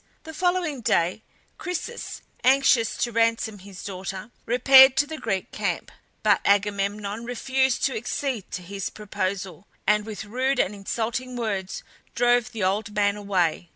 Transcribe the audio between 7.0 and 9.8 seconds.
refused to accede to his proposal,